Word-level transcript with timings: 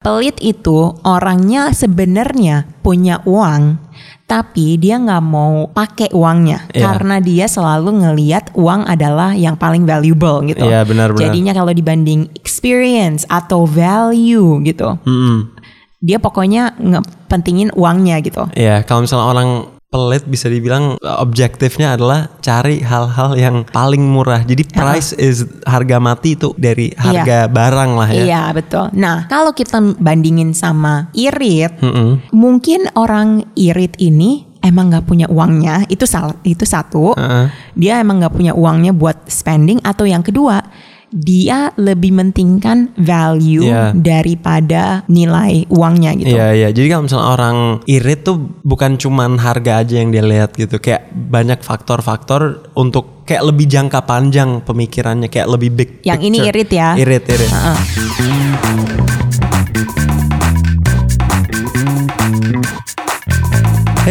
Pelit 0.00 0.40
itu 0.40 0.96
orangnya 1.04 1.76
sebenarnya 1.76 2.64
punya 2.80 3.20
uang, 3.28 3.76
tapi 4.24 4.80
dia 4.80 4.96
nggak 4.96 5.20
mau 5.20 5.68
pakai 5.68 6.08
uangnya 6.16 6.72
Iya. 6.72 6.88
karena 6.88 7.20
dia 7.20 7.44
selalu 7.44 8.00
ngeliat 8.00 8.48
uang 8.56 8.88
adalah 8.88 9.36
yang 9.36 9.60
paling 9.60 9.84
valuable 9.84 10.40
gitu. 10.48 10.64
Iya, 10.64 10.88
benar-benar. 10.88 11.28
Jadinya 11.28 11.52
kalau 11.52 11.76
dibanding 11.76 12.32
experience 12.32 13.28
atau 13.28 13.68
value 13.68 14.64
gitu, 14.64 14.96
Mm-mm. 15.04 15.52
dia 16.00 16.16
pokoknya 16.16 16.80
ngepentingin 16.80 17.68
uangnya 17.76 18.24
gitu. 18.24 18.48
Iya, 18.56 18.80
kalau 18.88 19.04
misalnya 19.04 19.28
orang 19.28 19.68
pelit 19.90 20.22
bisa 20.30 20.46
dibilang 20.46 20.94
uh, 21.02 21.18
objektifnya 21.18 21.98
adalah 21.98 22.30
cari 22.38 22.78
hal-hal 22.78 23.34
yang 23.34 23.66
paling 23.66 24.06
murah. 24.06 24.46
Jadi 24.46 24.62
price 24.70 25.10
is 25.18 25.42
harga 25.66 25.98
mati 25.98 26.38
itu 26.38 26.54
dari 26.54 26.94
harga 26.94 27.50
barang 27.50 27.90
lah 27.98 28.10
ya. 28.14 28.22
Iya 28.24 28.42
betul. 28.54 28.86
Nah 28.94 29.26
kalau 29.26 29.50
kita 29.50 29.82
bandingin 29.98 30.54
sama 30.54 31.10
irit, 31.10 31.74
Mm-mm. 31.82 32.22
mungkin 32.30 32.86
orang 32.94 33.50
irit 33.58 33.98
ini 33.98 34.46
emang 34.62 34.94
nggak 34.94 35.10
punya 35.10 35.26
uangnya 35.26 35.82
itu 35.90 36.06
sal 36.06 36.38
itu 36.46 36.62
satu. 36.62 37.18
Heeh. 37.18 37.50
Dia 37.74 37.98
emang 37.98 38.22
nggak 38.22 38.34
punya 38.38 38.54
uangnya 38.54 38.94
buat 38.94 39.26
spending 39.26 39.82
atau 39.82 40.06
yang 40.06 40.22
kedua 40.22 40.62
dia 41.10 41.74
lebih 41.74 42.14
mentingkan 42.14 42.94
value 42.94 43.66
Iya. 43.66 43.92
daripada 43.92 45.02
nilai 45.06 45.66
uangnya 45.68 46.14
gitu. 46.14 46.30
Iya 46.32 46.48
iya. 46.54 46.68
Jadi 46.70 46.86
kalau 46.86 47.04
misalnya 47.06 47.28
orang 47.28 47.56
irit 47.84 48.20
tuh 48.22 48.36
bukan 48.62 48.94
cuman 48.94 49.36
harga 49.38 49.82
aja 49.82 49.98
yang 49.98 50.14
dia 50.14 50.22
lihat 50.22 50.54
gitu. 50.54 50.78
Kayak 50.78 51.10
banyak 51.10 51.60
faktor-faktor 51.60 52.70
untuk 52.74 53.26
kayak 53.26 53.46
lebih 53.46 53.66
jangka 53.66 54.06
panjang 54.06 54.62
pemikirannya 54.62 55.26
kayak 55.26 55.50
lebih 55.50 55.70
big. 55.70 55.90
Yang 56.02 56.20
ini 56.26 56.38
picture. 56.42 56.50
irit 56.54 56.70
ya. 56.70 56.88
Irit 56.94 57.24
irit. 57.26 57.50
Heeh. 57.50 57.78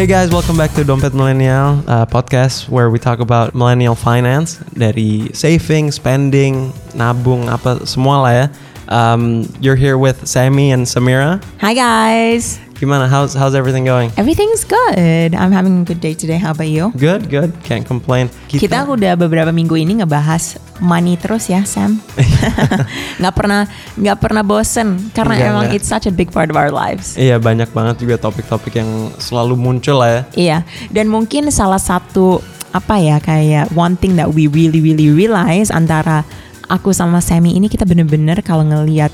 Hey 0.00 0.06
guys, 0.06 0.32
welcome 0.32 0.56
back 0.56 0.72
to 0.80 0.82
Dompet 0.82 1.12
Millennial 1.12 1.84
uh, 1.84 2.08
podcast 2.08 2.70
where 2.70 2.88
we 2.88 2.98
talk 2.98 3.20
about 3.20 3.52
millennial 3.52 3.92
finance 3.92 4.56
dari 4.72 5.28
saving, 5.36 5.92
spending, 5.92 6.72
nabung 6.96 7.52
apa 7.52 7.84
semua 7.84 8.24
lah 8.24 8.32
ya. 8.32 8.46
Um, 8.88 9.44
you're 9.60 9.76
here 9.76 10.00
with 10.00 10.24
Sammy 10.24 10.72
and 10.72 10.88
Samira. 10.88 11.44
Hi 11.60 11.76
guys, 11.76 12.56
Gimana? 12.80 13.12
How's 13.12 13.36
how's 13.36 13.52
everything 13.52 13.84
going? 13.84 14.08
everything's 14.16 14.64
good. 14.64 15.36
I'm 15.36 15.52
having 15.52 15.80
a 15.80 15.84
good 15.84 16.00
day 16.00 16.16
today. 16.16 16.40
How 16.40 16.56
about 16.56 16.72
you? 16.72 16.96
Good, 16.96 17.28
good. 17.28 17.52
Can't 17.60 17.84
complain. 17.84 18.32
Kita 18.48 18.88
udah 18.88 19.20
beberapa 19.20 19.52
minggu 19.52 19.76
ini 19.76 20.00
ngebahas 20.00 20.56
money 20.80 21.20
terus 21.20 21.52
ya 21.52 21.60
Sam. 21.68 22.00
nggak 23.20 23.34
pernah 23.36 23.68
nggak 24.00 24.16
pernah 24.16 24.40
bosen 24.40 25.12
karena 25.12 25.36
Enggak, 25.36 25.50
emang 25.52 25.64
enggak. 25.68 25.76
it's 25.76 25.92
such 25.92 26.08
a 26.08 26.14
big 26.14 26.32
part 26.32 26.48
of 26.48 26.56
our 26.56 26.72
lives. 26.72 27.20
Iya 27.20 27.36
banyak 27.36 27.68
banget 27.76 28.00
juga 28.00 28.16
topik-topik 28.16 28.72
yang 28.80 29.12
selalu 29.20 29.60
muncul 29.60 30.00
lah 30.00 30.08
ya. 30.08 30.22
Iya, 30.32 30.58
dan 30.88 31.12
mungkin 31.12 31.52
salah 31.52 31.76
satu 31.76 32.40
apa 32.72 32.96
ya 32.96 33.20
kayak 33.20 33.76
one 33.76 33.92
thing 34.00 34.16
that 34.16 34.32
we 34.32 34.48
really 34.48 34.80
really 34.80 35.12
realize 35.12 35.68
antara 35.68 36.24
aku 36.72 36.96
sama 36.96 37.20
Sammy 37.20 37.60
ini 37.60 37.68
kita 37.68 37.84
bener-bener 37.84 38.40
kalau 38.40 38.64
ngelihat 38.64 39.12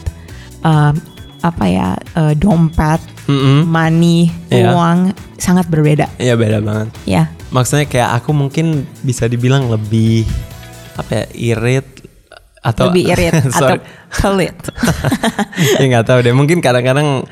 um, 0.63 0.95
apa 1.43 1.65
ya 1.67 1.99
uh, 2.15 2.35
dompet, 2.37 3.03
Mm-mm. 3.27 3.67
money, 3.67 4.31
Iya. 4.49 4.73
uang 4.73 4.99
sangat 5.37 5.67
berbeda. 5.67 6.07
Iya 6.17 6.35
beda 6.35 6.63
banget. 6.63 6.89
Ya, 7.05 7.31
Maksudnya 7.47 7.87
kayak 7.87 8.23
aku 8.23 8.31
mungkin 8.31 8.87
bisa 9.03 9.27
dibilang 9.27 9.67
lebih 9.67 10.27
apa 10.97 11.11
ya 11.13 11.25
irit 11.55 11.87
atau 12.59 12.91
lebih 12.91 13.15
irit 13.15 13.35
atau 13.55 13.79
pelit. 14.11 14.57
ya 15.79 15.85
nggak 15.85 16.07
tahu 16.07 16.19
deh. 16.23 16.35
Mungkin 16.35 16.59
kadang-kadang 16.59 17.27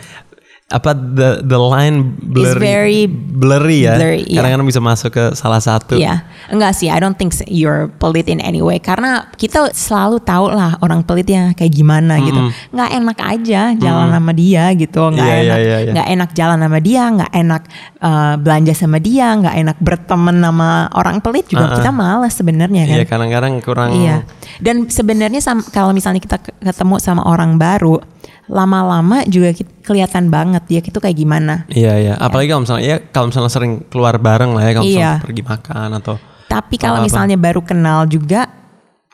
apa 0.73 0.97
the 0.97 1.45
the 1.45 1.61
line 1.61 2.17
blurry, 2.25 2.57
very 2.57 3.03
blurry 3.05 3.85
ya. 3.85 4.01
blurry, 4.01 4.25
iya. 4.25 4.41
Kadang-kadang 4.41 4.65
bisa 4.65 4.81
masuk 4.81 5.13
ke 5.13 5.25
salah 5.37 5.61
satu. 5.61 5.93
Iya, 5.93 6.25
enggak 6.49 6.73
sih. 6.73 6.89
I 6.89 6.97
don't 7.05 7.21
think 7.21 7.37
you're 7.45 7.93
pelit 8.01 8.33
in 8.33 8.41
any 8.41 8.65
way 8.65 8.81
karena 8.81 9.29
kita 9.37 9.77
selalu 9.77 10.25
tahu 10.25 10.49
lah 10.49 10.81
orang 10.81 11.05
pelitnya 11.05 11.53
kayak 11.53 11.69
gimana 11.69 12.17
gitu. 12.17 12.41
Nggak 12.73 12.91
enak 12.97 13.19
aja 13.21 13.63
jalan 13.77 14.09
sama 14.09 14.33
dia 14.33 14.65
gitu. 14.73 15.03
Nggak 15.13 15.29
iya, 15.29 15.37
enak, 15.45 15.59
iya, 15.61 15.77
iya. 15.85 15.93
nggak 15.93 16.09
enak 16.17 16.31
jalan 16.33 16.59
sama 16.65 16.79
dia, 16.81 17.03
nggak 17.13 17.33
enak 17.45 17.63
uh, 18.01 18.35
belanja 18.41 18.73
sama 18.73 18.99
dia, 19.05 19.27
nggak 19.37 19.57
enak 19.61 19.77
berteman 19.85 20.37
sama 20.41 20.89
orang 20.97 21.21
pelit 21.21 21.45
juga. 21.53 21.77
Kita 21.77 21.93
malas 21.93 22.33
sebenarnya 22.41 22.89
kan. 22.89 22.97
Iya 22.97 23.05
kadang-kadang 23.05 23.53
kurang. 23.61 24.01
Iya. 24.01 24.25
Dan 24.65 24.89
sebenarnya 24.89 25.45
kalau 25.77 25.93
misalnya 25.93 26.25
kita 26.25 26.41
ke- 26.41 26.57
ketemu 26.57 26.97
sama 27.05 27.21
orang 27.29 27.61
baru, 27.61 28.01
lama-lama 28.47 29.25
juga 29.25 29.53
kelihatan 29.81 30.29
banget 30.29 30.63
dia 30.67 30.81
itu 30.81 30.97
kayak 30.97 31.17
gimana. 31.17 31.65
Iya 31.69 31.93
iya. 31.97 32.15
Apalagi 32.15 32.49
kalau 32.49 32.63
misalnya 32.63 32.85
ya 32.85 32.97
kalau 33.03 33.27
misalnya 33.29 33.49
sering 33.49 33.73
keluar 33.89 34.17
bareng 34.17 34.53
lah 34.53 34.63
ya 34.63 34.73
kalau 34.73 34.85
misalnya 34.85 35.17
Iya. 35.17 35.25
pergi 35.25 35.43
makan 35.43 35.91
atau 35.97 36.15
Tapi 36.45 36.75
kalau 36.77 37.01
Apa-apa. 37.01 37.09
misalnya 37.09 37.37
baru 37.37 37.61
kenal 37.61 38.05
juga, 38.05 38.47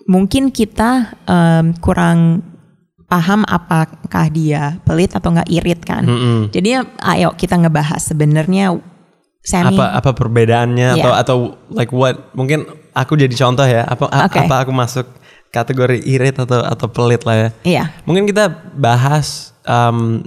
mungkin 0.04 0.50
kita 0.50 0.90
em, 1.24 1.72
kurang 1.78 2.42
paham 3.06 3.42
apakah 3.42 4.26
dia 4.28 4.78
pelit 4.82 5.10
atau 5.10 5.30
nggak 5.30 5.48
irit 5.48 5.80
kan. 5.80 6.04
Mm-mm. 6.04 6.50
Jadi 6.50 6.78
ayo 7.00 7.30
kita 7.32 7.54
ngebahas 7.56 8.02
sebenarnya 8.02 8.74
Sammy. 9.40 9.72
apa 9.72 9.96
apa 9.96 10.10
perbedaannya 10.12 10.94
Iya. 10.94 11.00
atau 11.00 11.12
atau 11.16 11.36
like 11.70 11.90
what 11.90 12.28
mungkin 12.34 12.66
aku 12.92 13.16
jadi 13.16 13.32
contoh 13.32 13.64
ya 13.64 13.82
apa 13.82 14.04
Oke. 14.06 14.36
apa 14.38 14.54
aku 14.62 14.70
masuk 14.70 15.06
kategori 15.50 15.98
irit 16.06 16.38
atau 16.38 16.62
atau 16.62 16.86
pelit 16.86 17.22
lah 17.26 17.36
ya. 17.36 17.48
Iya. 17.66 17.84
Mungkin 18.06 18.24
kita 18.24 18.48
bahas 18.74 19.50
um, 19.66 20.22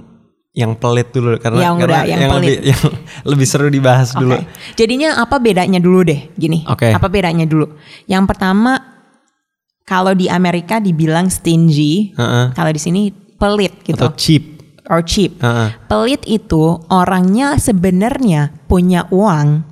yang 0.54 0.78
pelit 0.78 1.10
dulu 1.10 1.34
karena 1.42 1.66
Yang 1.66 1.74
karena 1.82 1.90
udah, 1.90 2.02
yang 2.06 2.20
lebih 2.20 2.34
pelit. 2.38 2.58
yang 2.70 2.82
lebih 3.34 3.46
seru 3.48 3.66
dibahas 3.66 4.08
Oke. 4.14 4.20
dulu. 4.22 4.36
Jadinya 4.78 5.18
apa 5.18 5.36
bedanya 5.42 5.80
dulu 5.82 6.06
deh, 6.06 6.30
gini. 6.38 6.62
Oke. 6.70 6.94
Apa 6.94 7.10
bedanya 7.10 7.42
dulu? 7.42 7.74
Yang 8.06 8.24
pertama, 8.30 8.78
kalau 9.82 10.14
di 10.14 10.30
Amerika 10.30 10.78
dibilang 10.78 11.26
stingy, 11.26 12.14
Heeh. 12.14 12.54
kalau 12.54 12.70
di 12.70 12.80
sini 12.80 13.10
pelit 13.34 13.82
gitu. 13.82 13.98
Atau 13.98 14.14
cheap. 14.14 14.54
or 14.84 15.00
cheap. 15.00 15.40
Heeh. 15.40 15.72
Pelit 15.88 16.22
itu 16.28 16.76
orangnya 16.92 17.56
sebenarnya 17.56 18.52
punya 18.68 19.08
uang, 19.08 19.64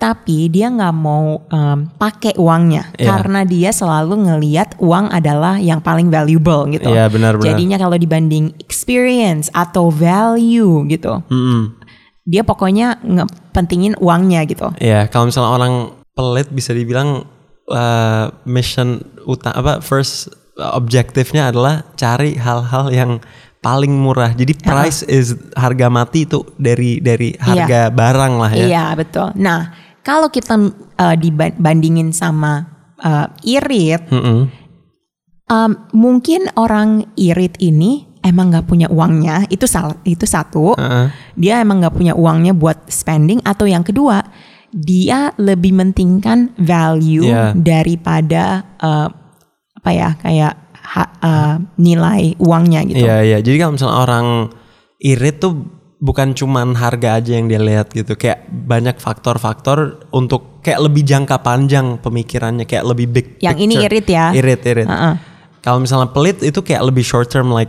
tapi 0.00 0.48
dia 0.48 0.72
nggak 0.72 0.96
mau 0.96 1.44
em, 1.52 1.84
pakai 2.00 2.32
uangnya 2.40 2.88
Iya. 2.96 3.20
karena 3.20 3.44
dia 3.44 3.68
selalu 3.68 4.24
ngeliat 4.24 4.80
uang 4.80 5.12
adalah 5.12 5.60
yang 5.60 5.84
paling 5.84 6.08
valuable 6.08 6.64
gitu. 6.72 6.88
Iya, 6.88 7.12
benar-benar. 7.12 7.52
Jadinya 7.52 7.76
kalau 7.76 8.00
dibanding 8.00 8.56
experience 8.56 9.52
atau 9.52 9.92
value 9.92 10.88
gitu, 10.88 11.20
Mm-mm. 11.28 11.76
dia 12.24 12.40
pokoknya 12.40 12.96
ngepentingin 13.04 14.00
uangnya 14.00 14.48
gitu. 14.48 14.72
Iya, 14.80 15.04
kalau 15.12 15.28
misalnya 15.28 15.52
orang 15.52 15.74
pelit 16.16 16.48
bisa 16.48 16.72
dibilang 16.72 17.28
uh, 17.68 18.32
mission 18.48 19.04
utama 19.28 19.52
apa 19.60 19.72
first 19.84 20.32
uh, 20.56 20.72
objektifnya 20.80 21.52
adalah 21.52 21.84
cari 22.00 22.40
hal-hal 22.40 22.88
yang 22.88 23.20
paling 23.60 23.92
murah. 23.92 24.32
Jadi 24.32 24.56
price 24.64 25.04
is 25.04 25.36
harga 25.52 25.92
mati 25.92 26.24
itu 26.24 26.40
dari 26.56 27.04
dari 27.04 27.36
harga 27.36 27.92
barang 27.92 28.32
lah 28.40 28.52
ya. 28.56 28.64
Iya 28.64 28.84
betul. 28.96 29.36
Nah 29.36 29.89
kalau 30.00 30.28
kita 30.32 30.56
uh, 30.96 31.16
dibandingin 31.16 32.10
sama 32.10 32.66
uh, 33.00 33.28
irit, 33.44 34.04
Mm-mm. 34.08 34.48
um, 35.46 35.70
mungkin 35.92 36.48
orang 36.56 37.04
irit 37.16 37.56
ini 37.60 38.08
emang 38.24 38.52
nggak 38.52 38.68
punya 38.68 38.88
uangnya 38.88 39.44
itu 39.48 39.64
salah 39.64 39.96
itu 40.04 40.24
satu. 40.24 40.76
Heeh. 40.76 41.06
Dia 41.36 41.60
emang 41.64 41.80
nggak 41.84 41.96
punya 41.96 42.12
uangnya 42.16 42.52
buat 42.52 42.88
spending 42.88 43.40
atau 43.44 43.64
yang 43.68 43.84
kedua 43.84 44.24
dia 44.70 45.34
lebih 45.34 45.74
mentingkan 45.74 46.54
value 46.54 47.26
Iya. 47.26 47.58
daripada 47.58 48.62
uh, 48.78 49.08
apa 49.80 49.90
ya 49.90 50.14
kayak 50.20 50.54
ha- 50.78 51.12
uh, 51.20 51.54
nilai 51.74 52.38
uangnya 52.38 52.86
gitu. 52.86 53.02
Iya 53.02 53.18
iya. 53.26 53.38
Jadi 53.42 53.56
kalau 53.58 53.74
misalnya 53.74 53.98
orang 53.98 54.26
irit 55.00 55.36
tuh 55.42 55.79
bukan 56.00 56.32
cuman 56.32 56.72
harga 56.74 57.20
aja 57.20 57.36
yang 57.36 57.46
dia 57.46 57.60
lihat 57.60 57.92
gitu. 57.92 58.16
Kayak 58.16 58.48
banyak 58.48 58.96
faktor-faktor 58.96 60.08
untuk 60.10 60.64
kayak 60.64 60.80
lebih 60.88 61.04
jangka 61.04 61.44
panjang 61.44 62.00
pemikirannya 62.00 62.64
kayak 62.64 62.84
lebih 62.88 63.06
big. 63.12 63.26
Yang 63.44 63.58
ini 63.68 63.74
irit 63.84 64.06
ya. 64.08 64.32
Irit 64.32 64.60
irit. 64.64 64.88
Heeh. 64.88 65.14
Kalau 65.60 65.76
misalnya 65.78 66.08
pelit 66.08 66.40
itu 66.40 66.56
kayak 66.64 66.88
lebih 66.88 67.04
short 67.04 67.28
term 67.28 67.52
like 67.52 67.68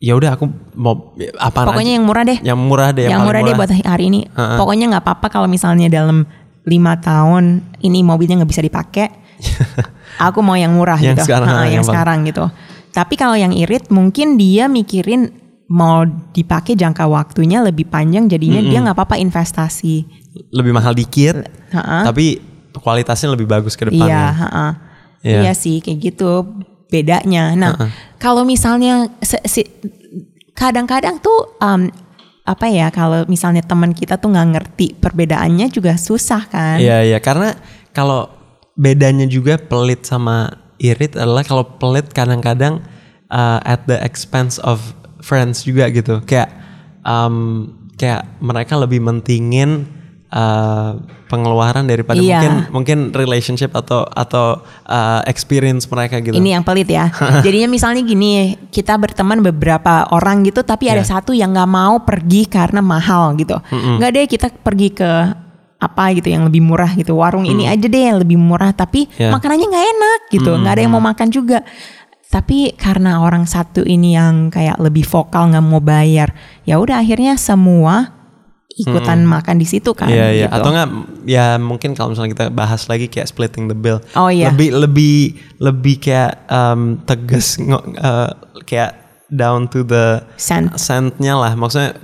ya 0.00 0.14
udah 0.14 0.38
aku 0.38 0.46
mau 0.78 1.12
apa 1.36 1.68
Pokoknya 1.68 1.98
yang 1.98 2.06
murah 2.06 2.24
deh. 2.24 2.38
yang 2.40 2.54
murah 2.56 2.94
deh 2.94 3.10
yang 3.10 3.26
paling 3.26 3.28
murah, 3.28 3.40
deh 3.44 3.54
buat 3.54 3.70
hari 3.84 4.04
ini. 4.08 4.20
Heeh. 4.32 4.56
Pokoknya 4.56 4.84
nggak 4.96 5.04
apa-apa 5.04 5.26
kalau 5.28 5.48
misalnya 5.50 5.92
dalam 5.92 6.24
lima 6.64 6.96
tahun 6.96 7.60
ini 7.84 8.00
mobilnya 8.00 8.40
nggak 8.42 8.50
bisa 8.50 8.64
dipakai. 8.64 9.06
aku 10.26 10.42
mau 10.42 10.58
yang 10.58 10.74
murah 10.74 10.98
Yang 10.98 11.22
gitu. 11.22 11.30
sekarang, 11.30 11.48
Heeh, 11.52 11.62
yang 11.62 11.74
yang 11.78 11.84
sekarang 11.86 12.18
gitu. 12.26 12.44
Tapi 12.90 13.14
kalau 13.14 13.36
yang 13.38 13.52
irit 13.54 13.92
mungkin 13.94 14.34
dia 14.40 14.66
mikirin 14.66 15.30
mau 15.68 16.02
dipakai 16.32 16.72
jangka 16.72 17.04
waktunya 17.04 17.60
lebih 17.60 17.84
panjang 17.86 18.24
jadinya 18.24 18.60
dia 18.60 18.78
nggak 18.80 18.96
apa-apa 18.96 19.20
investasi. 19.20 20.04
lebih 20.48 20.70
mahal 20.70 20.94
dikit 20.94 21.34
Heeh. 21.74 22.02
tapi 22.06 22.38
kualitasnya 22.72 23.34
lebih 23.34 23.50
bagus 23.50 23.74
ke 23.74 23.84
Iya, 23.84 23.90
depannya. 23.90 24.26
heeh. 24.38 24.72
Iya. 25.18 25.38
iya 25.44 25.52
sih 25.52 25.82
kayak 25.82 25.98
gitu 25.98 26.46
bedanya. 26.88 27.52
Nah, 27.58 27.74
kalau 28.16 28.46
misalnya 28.46 29.10
kadang-kadang 30.54 31.18
tuh 31.18 31.58
um, 31.58 31.90
apa 32.48 32.66
ya 32.72 32.88
kalau 32.88 33.28
misalnya 33.28 33.60
teman 33.60 33.92
kita 33.92 34.16
tuh 34.16 34.32
nggak 34.32 34.48
ngerti 34.56 34.86
perbedaannya 34.96 35.68
juga 35.68 35.98
susah 36.00 36.48
kan? 36.48 36.80
Iya 36.80 37.04
iya 37.04 37.18
karena 37.20 37.52
kalau 37.92 38.32
bedanya 38.78 39.28
juga 39.28 39.58
pelit 39.60 40.06
sama 40.08 40.54
irit 40.78 41.18
adalah 41.18 41.42
kalau 41.44 41.66
pelit 41.76 42.08
kadang-kadang 42.14 42.80
uh, 43.28 43.60
at 43.66 43.84
the 43.84 43.98
expense 44.00 44.56
of 44.62 44.96
friends 45.28 45.68
juga 45.68 45.92
gitu 45.92 46.24
kayak 46.24 46.48
um, 47.04 47.68
kayak 48.00 48.24
mereka 48.40 48.80
lebih 48.80 49.04
mentingin 49.04 49.84
uh, 50.32 50.96
pengeluaran 51.28 51.84
daripada 51.84 52.16
Iya. 52.16 52.40
mungkin 52.40 52.52
mungkin 52.72 52.98
relationship 53.12 53.76
atau 53.76 54.08
atau 54.08 54.64
uh, 54.88 55.20
experience 55.28 55.84
mereka 55.92 56.24
gitu. 56.24 56.32
Ini 56.32 56.56
yang 56.56 56.64
pelit 56.64 56.88
ya. 56.88 57.12
Jadinya 57.44 57.68
misalnya 57.68 58.00
gini, 58.00 58.56
kita 58.72 58.96
berteman 58.96 59.44
beberapa 59.44 60.08
orang 60.08 60.40
gitu, 60.48 60.64
tapi 60.64 60.88
ada 60.88 61.04
Iya. 61.04 61.20
satu 61.20 61.36
yang 61.36 61.52
nggak 61.52 61.68
mau 61.68 62.00
pergi 62.00 62.48
karena 62.48 62.80
mahal 62.80 63.36
gitu. 63.36 63.60
Nggak 63.68 64.10
deh 64.14 64.24
kita 64.24 64.46
pergi 64.64 64.88
ke 64.96 65.10
apa 65.78 66.10
gitu 66.10 66.26
yang 66.32 66.42
lebih 66.48 66.58
murah 66.58 66.90
gitu. 66.96 67.14
Warung 67.14 67.46
ini 67.46 67.70
aja 67.70 67.86
deh 67.86 68.02
yang 68.10 68.18
lebih 68.18 68.34
murah, 68.34 68.72
tapi 68.72 69.06
Iya. 69.14 69.30
makanannya 69.30 69.66
nggak 69.68 69.86
enak 69.94 70.20
gitu. 70.32 70.50
Nggak 70.56 70.72
ada 70.74 70.82
yang 70.82 70.92
mau 70.94 71.04
makan 71.04 71.28
juga. 71.28 71.58
Tapi 72.28 72.76
karena 72.76 73.24
orang 73.24 73.48
satu 73.48 73.80
ini 73.88 74.12
yang 74.12 74.52
kayak 74.52 74.76
lebih 74.76 75.08
vokal 75.08 75.48
nggak 75.48 75.64
mau 75.64 75.80
bayar, 75.80 76.36
ya 76.68 76.76
udah 76.76 77.00
akhirnya 77.00 77.40
semua 77.40 78.18
ikutan 78.78 79.26
makan 79.26 79.56
di 79.58 79.66
situ 79.66 79.90
kan. 79.96 80.06
Iya 80.06 80.28
iya 80.30 80.46
gitu. 80.46 80.56
atau 80.60 80.70
enggak 80.70 80.88
ya 81.26 81.46
mungkin 81.58 81.96
kalau 81.98 82.14
misalnya 82.14 82.30
kita 82.36 82.46
bahas 82.54 82.86
lagi 82.86 83.10
kayak 83.10 83.26
splitting 83.26 83.66
the 83.66 83.74
bill. 83.74 83.98
Oh, 84.14 84.30
iya. 84.30 84.54
Lebih 84.54 84.70
lebih 84.76 85.18
lebih 85.58 85.96
kayak 85.98 86.46
um, 86.46 87.02
tegas 87.02 87.58
uh, 87.58 88.30
kayak 88.62 88.94
down 89.32 89.66
to 89.66 89.82
the 89.82 90.22
Cent. 90.38 90.76
centnya 90.78 91.34
lah. 91.34 91.52
Maksudnya 91.58 91.98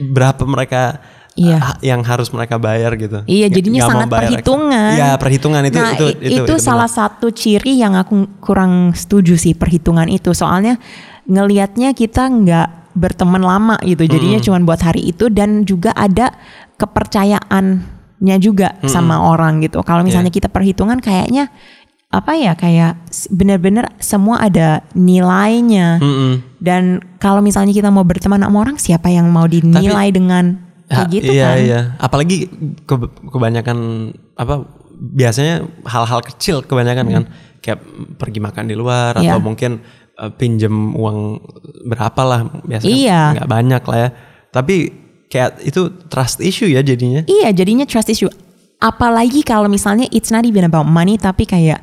berapa 0.00 0.42
mereka 0.48 0.98
Iya. 1.34 1.58
uh, 1.58 1.76
yang 1.82 2.06
harus 2.06 2.30
mereka 2.30 2.62
bayar 2.62 2.94
gitu. 2.94 3.26
Iya, 3.26 3.50
jadinya 3.50 3.82
sangat 3.90 4.06
perhitungan. 4.06 4.94
Iya, 4.94 5.10
perhitungan 5.18 5.62
itu 5.66 5.78
nah, 5.82 5.90
itu 5.98 6.06
i- 6.22 6.38
itu, 6.38 6.42
itu, 6.46 6.54
salah 6.62 6.86
satu 6.86 7.34
ciri 7.34 7.74
yang 7.74 7.98
aku 7.98 8.38
kurang 8.38 8.94
setuju 8.94 9.34
sih 9.34 9.58
perhitungan 9.58 10.06
itu. 10.06 10.30
Soalnya 10.30 10.78
ngelihatnya 11.26 11.90
kita 11.90 12.30
nggak 12.30 12.68
berteman 12.94 13.42
lama 13.42 13.74
gitu. 13.82 14.06
Jadinya 14.06 14.38
cuma 14.38 14.62
buat 14.62 14.78
hari 14.78 15.10
itu 15.10 15.26
dan 15.26 15.66
juga 15.66 15.90
ada 15.98 16.30
kepercayaannya 16.78 18.36
juga 18.38 18.78
sama 18.86 19.18
orang 19.18 19.62
gitu. 19.62 19.82
Kalau 19.82 20.06
misalnya 20.06 20.30
Iya. 20.30 20.38
kita 20.42 20.48
perhitungan 20.50 20.98
kayaknya 21.02 21.50
apa 22.14 22.38
ya 22.38 22.54
kayak 22.54 22.94
bener-bener 23.34 23.90
semua 23.98 24.38
ada 24.38 24.86
nilainya. 24.94 25.98
Mm-mm. 25.98 26.62
Dan 26.62 27.02
kalau 27.18 27.42
misalnya 27.42 27.74
kita 27.74 27.90
mau 27.90 28.06
berteman 28.06 28.38
sama 28.40 28.56
orang, 28.62 28.78
siapa 28.78 29.10
yang 29.10 29.26
mau 29.34 29.50
dinilai 29.50 30.14
dengan 30.14 30.63
kayak 30.84 31.06
Ha, 31.06 31.12
gitu 31.12 31.30
iya, 31.32 31.46
kan? 31.46 31.56
Iya, 31.58 31.80
Apalagi 31.96 32.36
ke- 32.84 33.12
kebanyakan 33.26 33.78
apa 34.34 34.54
biasanya 34.94 35.54
hal-hal 35.84 36.20
kecil 36.22 36.62
kebanyakan 36.62 37.06
kan 37.08 37.24
kayak 37.58 37.80
pergi 38.14 38.38
makan 38.38 38.64
di 38.68 38.76
luar 38.76 39.16
Hmm. 39.16 39.24
Iya. 39.24 39.30
atau 39.32 39.40
mungkin 39.40 39.72
uh, 40.14 40.30
pinjem 40.30 40.70
uang 40.94 41.40
berapa 41.84 42.22
lah 42.22 42.40
biasanya 42.62 42.94
Iya. 42.94 43.20
nggak 43.40 43.50
banyak 43.50 43.82
lah 43.82 43.98
ya. 43.98 44.08
Tapi 44.50 44.74
kayak 45.26 45.64
itu 45.64 45.80
trust 46.06 46.38
issue 46.38 46.68
ya 46.68 46.78
jadinya. 46.80 47.24
Iya, 47.26 47.50
jadinya 47.50 47.82
trust 47.84 48.12
issue. 48.12 48.30
Apalagi 48.78 49.40
kalau 49.42 49.66
misalnya 49.66 50.04
it's 50.12 50.28
not 50.28 50.44
even 50.44 50.62
about 50.62 50.84
money, 50.84 51.16
tapi 51.16 51.42
kayak 51.42 51.80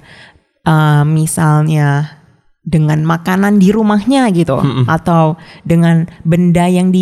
uh, 0.63 1.01
misalnya 1.03 2.15
dengan 2.61 3.01
makanan 3.01 3.57
di 3.57 3.73
rumahnya 3.73 4.29
gitu, 4.29 4.53
atau 4.85 5.33
dengan 5.65 6.05
benda 6.21 6.69
yang 6.69 6.93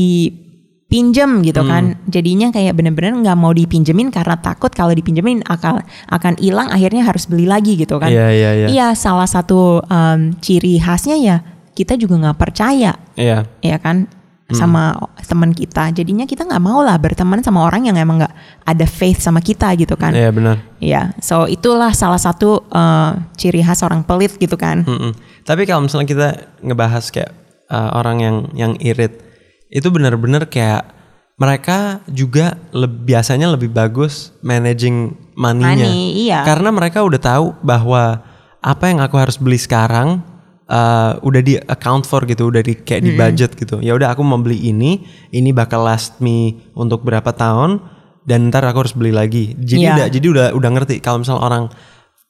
dipinjem 0.89 1.45
gitu 1.45 1.62
Mm. 1.62 1.69
kan. 1.69 1.83
Jadinya 2.09 2.50
kayak 2.50 2.74
bener-bener 2.74 3.13
nggak 3.13 3.38
mau 3.38 3.53
dipinjemin 3.53 4.09
karena 4.09 4.41
takut 4.41 4.74
kalau 4.74 4.89
dipinjemin 4.89 5.45
akan 5.45 5.86
akan 6.09 6.33
hilang, 6.41 6.65
akhirnya 6.68 7.06
harus 7.06 7.30
beli 7.30 7.45
lagi 7.45 7.77
gitu 7.77 8.01
kan. 8.01 8.09
Iya 8.09 8.27
iya 8.33 8.50
iya. 8.56 8.68
Iya, 8.68 8.88
salah 8.97 9.30
satu 9.30 9.86
um, 9.86 10.33
ciri 10.41 10.81
khasnya 10.81 11.13
ya 11.15 11.38
kita 11.77 11.94
juga 11.94 12.18
nggak 12.18 12.36
percaya 12.36 12.97
Iya. 13.15 13.45
ya 13.62 13.77
kan 13.80 14.09
sama 14.50 14.97
teman 15.24 15.53
kita 15.53 15.94
jadinya 15.94 16.25
kita 16.25 16.41
nggak 16.41 16.59
mau 16.59 16.81
lah 16.81 16.97
berteman 16.97 17.39
sama 17.39 17.62
orang 17.62 17.85
yang 17.85 17.95
emang 17.95 18.18
nggak 18.19 18.33
ada 18.65 18.83
faith 18.83 19.21
sama 19.21 19.39
kita 19.39 19.77
gitu 19.77 19.94
kan 19.94 20.09
Iya 20.12 20.33
benar. 20.33 20.57
ya 20.81 21.13
so 21.21 21.45
itulah 21.45 21.94
salah 21.94 22.18
satu 22.18 22.65
uh, 22.68 23.13
ciri 23.38 23.62
khas 23.62 23.85
orang 23.85 24.01
pelit 24.01 24.35
gitu 24.35 24.57
kan 24.57 24.81
Mm-mm. 24.83 25.13
Tapi 25.45 25.63
kalau 25.63 25.85
misalnya 25.85 26.07
kita 26.09 26.27
ngebahas 26.65 27.06
kayak 27.13 27.31
uh, 27.69 27.94
orang 27.95 28.18
yang 28.19 28.35
yang 28.57 28.74
irit, 28.81 29.21
itu 29.69 29.88
benar-benar 29.89 30.50
kayak 30.50 30.98
mereka 31.39 32.04
juga 32.12 32.60
leb- 32.75 33.07
biasanya 33.07 33.48
lebih 33.48 33.71
bagus 33.71 34.36
managing 34.44 35.16
money-nya. 35.39 35.88
Money, 35.88 36.27
iya. 36.27 36.44
Karena 36.44 36.68
mereka 36.68 37.00
udah 37.00 37.21
tahu 37.21 37.56
bahwa 37.63 38.19
apa 38.60 38.83
yang 38.92 39.00
aku 39.00 39.16
harus 39.16 39.39
beli 39.39 39.56
sekarang 39.56 40.19
uh, 40.68 41.16
udah 41.24 41.39
di 41.39 41.56
account 41.56 42.04
for 42.04 42.27
gitu, 42.27 42.51
udah 42.51 42.60
di 42.60 42.75
kayak 42.75 43.07
di 43.07 43.16
budget 43.16 43.56
gitu. 43.56 43.80
Ya 43.80 43.95
udah 43.95 44.12
aku 44.12 44.19
mau 44.19 44.36
beli 44.36 44.68
ini, 44.68 45.07
ini 45.31 45.56
bakal 45.56 45.88
last 45.88 46.19
me 46.19 46.60
untuk 46.75 47.07
berapa 47.07 47.31
tahun 47.31 47.80
dan 48.27 48.51
ntar 48.51 48.68
aku 48.68 48.83
harus 48.83 48.95
beli 48.98 49.16
lagi. 49.16 49.56
Jadi 49.56 49.80
Iya. 49.80 49.94
udah 49.95 50.07
jadi 50.12 50.27
udah 50.27 50.45
udah 50.60 50.69
ngerti 50.75 51.00
kalau 51.00 51.24
misalnya 51.24 51.39
orang 51.39 51.63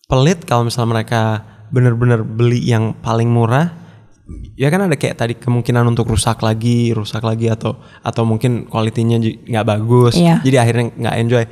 pelit 0.05 0.45
kalau 0.45 0.69
misalnya 0.69 1.01
mereka 1.01 1.21
bener-bener 1.73 2.21
beli 2.21 2.61
yang 2.61 2.93
paling 3.01 3.29
murah 3.29 3.73
ya 4.53 4.67
kan 4.67 4.81
ada 4.81 4.93
kayak 4.93 5.15
tadi 5.15 5.33
kemungkinan 5.33 5.83
untuk 5.85 6.05
rusak 6.05 6.39
lagi 6.39 6.91
rusak 6.91 7.21
lagi 7.21 7.47
atau 7.47 7.73
atau 7.99 8.23
mungkin 8.23 8.65
kualitinya 8.65 9.17
nggak 9.19 9.65
bagus 9.65 10.13
Iya. 10.15 10.39
jadi 10.39 10.57
akhirnya 10.59 10.85
nggak 10.93 11.15
enjoy. 11.17 11.43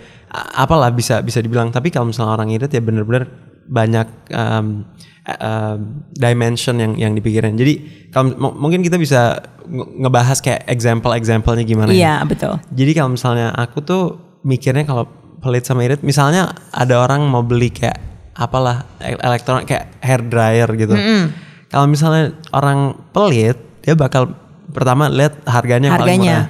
Apalah 0.53 0.91
bisa 0.91 1.19
bisa 1.19 1.39
dibilang 1.39 1.69
tapi 1.69 1.87
kalau 1.87 2.09
misalnya 2.09 2.35
orang 2.35 2.49
irit 2.49 2.69
ya 2.69 2.79
bener-bener 2.79 3.25
banyak 3.65 4.07
um, 4.31 4.85
um, 5.27 5.79
dimension 6.11 6.77
yang 6.77 6.93
yang 6.95 7.11
dipikirin. 7.11 7.55
Jadi 7.55 7.73
kalau 8.09 8.31
mungkin 8.53 8.79
kita 8.79 8.95
bisa 8.95 9.39
nge- 9.63 9.91
ngebahas 9.99 10.37
kayak 10.39 10.67
example-examplenya 10.67 11.63
gimana 11.63 11.89
ya. 11.89 11.95
Iya 11.95 12.15
betul. 12.23 12.59
Jadi 12.69 12.91
kalau 12.91 13.09
misalnya 13.11 13.51
aku 13.51 13.81
tuh 13.81 14.03
mikirnya 14.43 14.83
kalau 14.83 15.07
pelit 15.37 15.63
sama 15.63 15.83
irit, 15.83 15.99
misalnya 16.01 16.51
ada 16.69 16.97
orang 16.97 17.23
mau 17.23 17.41
beli 17.41 17.69
kayak 17.69 17.97
apalah 18.33 18.85
e- 18.99 19.17
elektronik 19.17 19.65
kayak 19.65 19.95
hair 19.99 20.21
dryer 20.23 20.69
gitu. 20.75 20.93
Kalau 21.67 21.87
misalnya 21.87 22.35
orang 22.55 22.95
pelit, 23.11 23.59
dia 23.83 23.95
bakal 23.95 24.31
pertama 24.71 25.07
lihat 25.11 25.39
harganya 25.47 25.91
yang 25.91 25.99
paling 25.99 26.21
Harganya. 26.23 26.37
murah. 26.39 26.47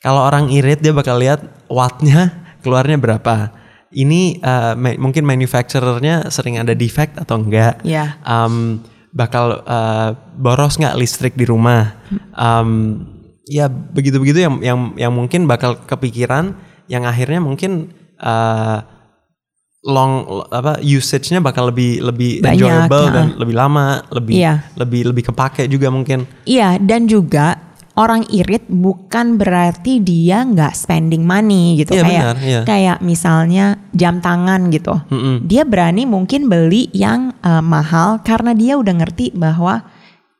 Kalau 0.00 0.20
orang 0.24 0.44
irit 0.48 0.80
dia 0.80 0.94
bakal 0.96 1.20
lihat 1.20 1.44
wattnya 1.68 2.32
keluarnya 2.64 2.96
berapa. 2.96 3.52
Ini 3.90 4.38
uh, 4.40 4.72
ma- 4.78 4.96
mungkin 4.96 5.26
manufacturernya 5.26 6.30
sering 6.30 6.56
ada 6.56 6.72
defect 6.72 7.18
atau 7.18 7.42
enggak. 7.42 7.82
Iya. 7.82 8.16
Um, 8.22 8.80
bakal 9.10 9.66
uh, 9.66 10.14
boros 10.38 10.78
nggak 10.78 10.94
listrik 10.94 11.34
di 11.34 11.44
rumah. 11.44 11.98
Um, 12.32 13.02
ya 13.50 13.66
begitu-begitu 13.66 14.46
yang 14.46 14.54
yang 14.62 14.78
yang 14.94 15.12
mungkin 15.12 15.50
bakal 15.50 15.74
kepikiran 15.84 16.54
yang 16.86 17.02
akhirnya 17.02 17.42
mungkin 17.42 17.90
uh, 18.22 18.86
long 19.82 20.12
apa 20.46 20.76
usage-nya 20.78 21.40
bakal 21.40 21.72
lebih 21.72 22.04
lebih 22.04 22.38
Banyak, 22.38 22.52
enjoyable 22.52 23.06
ya. 23.06 23.12
dan 23.14 23.26
lebih 23.34 23.56
lama, 23.56 23.86
lebih 24.12 24.34
Iya. 24.36 24.54
lebih 24.76 25.00
lebih 25.08 25.22
kepake 25.26 25.64
juga 25.66 25.88
mungkin. 25.88 26.28
iya 26.44 26.76
dan 26.76 27.08
juga 27.08 27.56
orang 27.92 28.28
irit 28.28 28.64
bukan 28.66 29.34
berarti 29.34 29.98
dia 29.98 30.40
nggak 30.42 30.72
spending 30.74 31.24
money 31.24 31.76
gitu 31.76 31.96
Iya, 31.96 32.02
kayak 32.02 32.20
benar, 32.22 32.36
iya. 32.40 32.60
kayak 32.62 32.96
misalnya 33.00 33.66
jam 33.90 34.20
tangan 34.20 34.68
gitu 34.68 35.00
Mm-mm. 35.08 35.44
dia 35.44 35.64
berani 35.64 36.04
mungkin 36.04 36.46
beli 36.46 36.92
yang 36.92 37.32
uh, 37.40 37.60
mahal 37.60 38.20
karena 38.20 38.52
dia 38.52 38.76
udah 38.76 38.94
ngerti 38.94 39.32
bahwa 39.32 39.80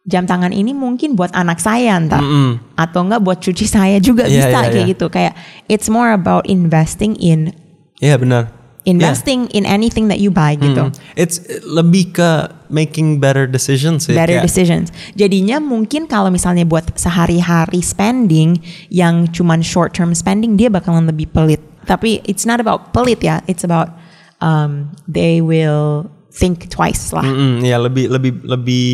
jam 0.04 0.24
tangan 0.24 0.52
ini 0.52 0.72
mungkin 0.72 1.12
buat 1.12 1.32
anak 1.32 1.58
saya 1.58 1.96
ntar 1.98 2.20
Mm-mm. 2.20 2.76
atau 2.76 3.04
enggak 3.04 3.20
buat 3.20 3.38
cuci 3.40 3.64
saya 3.64 3.96
juga 3.98 4.24
Iya, 4.24 4.36
bisa 4.36 4.48
iya, 4.50 4.60
kayak 4.62 4.74
iya. 4.76 4.90
gitu 4.92 5.06
kayak 5.08 5.32
it's 5.66 5.88
more 5.88 6.12
about 6.12 6.44
investing 6.44 7.16
in 7.16 7.56
Iya 7.98 8.16
benar. 8.16 8.59
Investing 8.82 9.44
in 9.52 9.62
anything 9.62 10.08
that 10.08 10.16
you 10.16 10.32
buy 10.32 10.56
gitu 10.56 10.88
Mm. 10.88 10.96
It's 11.14 11.36
lebih 11.62 12.16
ke 12.16 12.30
making 12.68 13.20
better 13.20 13.44
decisions 13.44 14.08
sih. 14.08 14.16
better 14.16 14.40
kayak- 14.40 14.46
decisions 14.46 14.88
jadinya 15.12 15.60
mungkin 15.60 16.06
kalau 16.06 16.32
misalnya 16.32 16.64
buat 16.64 16.88
sehari-hari 16.94 17.80
spending 17.80 18.62
yang 18.88 19.28
cuman 19.28 19.60
short 19.60 19.92
term 19.92 20.12
spending 20.12 20.56
dia 20.56 20.68
bakalan 20.68 21.04
lebih 21.04 21.28
pelit 21.28 21.60
tapi 21.84 22.24
it's 22.24 22.44
not 22.44 22.56
about 22.56 22.92
pelit 22.92 23.20
ya 23.20 23.44
it's 23.44 23.62
about 23.62 23.92
um, 24.40 24.88
they 25.04 25.40
will 25.40 26.08
think 26.30 26.70
twice 26.70 27.10
lah 27.10 27.20
Mm-mm, 27.20 27.60
ya 27.60 27.76
lebih 27.76 28.08
lebih 28.08 28.32
lebih 28.46 28.86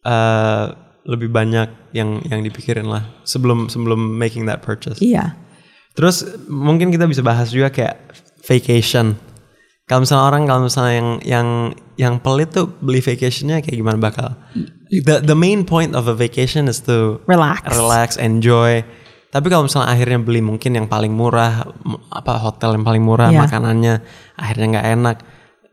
eh, 0.00 0.64
lebih 1.04 1.28
banyak 1.28 1.68
yang 1.92 2.22
yang 2.24 2.40
dipikirin 2.40 2.86
lah 2.86 3.04
sebelum 3.20 3.66
sebelum 3.66 3.98
making 3.98 4.46
that 4.46 4.62
purchase. 4.62 4.96
iya 5.02 5.34
Terus 5.90 6.22
mungkin 6.46 6.88
kita 6.88 7.04
bisa 7.04 7.18
bahas 7.18 7.50
juga 7.50 7.66
kayak 7.68 7.98
vacation. 8.44 9.16
Kalau 9.84 10.06
misalnya 10.06 10.24
orang 10.24 10.42
kalau 10.46 10.62
misalnya 10.70 10.94
yang 10.94 11.08
yang 11.26 11.48
yang 11.98 12.14
pelit 12.22 12.54
tuh 12.54 12.70
beli 12.78 13.02
vacationnya 13.02 13.58
kayak 13.58 13.74
gimana 13.74 13.98
bakal? 13.98 14.38
The 14.86 15.18
the 15.18 15.34
main 15.34 15.66
point 15.66 15.98
of 15.98 16.06
a 16.06 16.14
vacation 16.14 16.70
is 16.70 16.78
to 16.86 17.18
Relax. 17.26 17.66
relax, 17.66 18.08
enjoy. 18.14 18.86
Tapi 19.30 19.46
kalau 19.46 19.66
misalnya 19.66 19.90
akhirnya 19.90 20.18
beli 20.18 20.42
mungkin 20.42 20.74
yang 20.74 20.86
paling 20.86 21.10
murah, 21.10 21.62
apa 22.10 22.32
hotel 22.38 22.74
yang 22.74 22.82
paling 22.82 23.02
murah, 23.02 23.30
Iya. 23.30 23.46
makanannya 23.46 23.94
akhirnya 24.34 24.66
nggak 24.78 24.88
enak. 24.94 25.16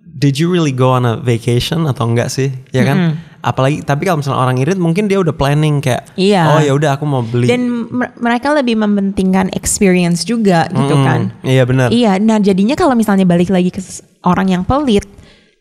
Did 0.02 0.38
you 0.38 0.50
really 0.50 0.74
go 0.74 0.94
on 0.94 1.06
a 1.06 1.18
vacation 1.18 1.86
atau 1.86 2.10
enggak 2.10 2.30
sih? 2.30 2.50
Ya 2.74 2.86
kan? 2.86 3.22
Apalagi 3.48 3.80
tapi 3.80 4.04
kalau 4.04 4.20
misalnya 4.20 4.44
orang 4.44 4.60
irit 4.60 4.75
mungkin 4.75 5.08
dia 5.08 5.16
udah 5.18 5.32
planning 5.32 5.80
kayak 5.80 6.04
Iya. 6.20 6.51
oh 6.51 6.60
ya 6.60 6.75
udah 6.75 7.00
aku 7.00 7.08
mau 7.08 7.24
beli. 7.24 7.48
Dan 7.48 7.88
mer- 7.88 8.12
mereka 8.20 8.51
lebih 8.51 8.75
mementingkan 8.75 9.48
experience 9.56 10.27
juga 10.27 10.68
gitu 10.68 10.92
Mm, 10.94 11.04
kan. 11.04 11.22
Iya 11.42 11.63
benar. 11.63 11.88
Iya, 11.89 12.20
nah 12.20 12.38
jadinya 12.38 12.75
kalau 12.75 12.92
misalnya 12.92 13.24
balik 13.24 13.48
lagi 13.48 13.72
ke 13.72 13.80
orang 14.22 14.51
yang 14.51 14.63
pelit, 14.63 15.08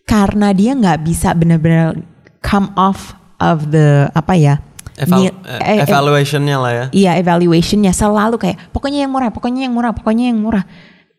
karena 0.02 0.50
dia 0.50 0.74
nggak 0.74 0.98
bisa 1.00 1.30
benar-benar 1.30 1.94
come 2.40 2.74
off 2.74 3.14
of 3.38 3.70
the 3.70 4.10
apa 4.10 4.34
ya? 4.34 4.54
Eval- 4.96 5.28
eh, 5.28 5.30
eh, 5.46 5.76
eh, 5.76 5.84
evaluationnya 5.84 6.56
lah 6.56 6.72
ya. 6.72 6.84
Iya 6.90 7.10
evaluationnya 7.20 7.92
selalu 7.92 8.40
kayak 8.40 8.72
pokoknya 8.72 9.04
yang 9.04 9.12
murah, 9.12 9.30
pokoknya 9.30 9.68
yang 9.68 9.74
murah, 9.76 9.92
pokoknya 9.92 10.32
yang 10.32 10.40
murah. 10.40 10.64